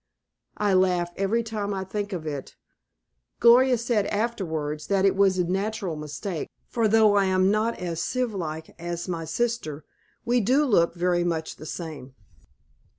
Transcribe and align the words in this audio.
I 0.57 0.73
laugh 0.73 1.11
every 1.15 1.43
time 1.43 1.75
I 1.75 1.83
think 1.83 2.11
of 2.11 2.25
it. 2.25 2.55
Gloria 3.39 3.77
said 3.77 4.07
afterwards 4.07 4.87
that 4.87 5.05
it 5.05 5.15
was 5.15 5.37
a 5.37 5.43
natural 5.43 5.95
mistake, 5.95 6.49
for 6.65 6.87
though 6.87 7.13
I 7.15 7.25
am 7.25 7.51
not 7.51 7.77
as 7.77 8.01
sylph 8.01 8.33
like 8.33 8.73
as 8.79 9.07
my 9.07 9.25
sister, 9.25 9.85
we 10.25 10.41
do 10.41 10.65
look 10.65 10.95
very 10.95 11.23
much 11.23 11.57
the 11.57 11.67
same." 11.67 12.15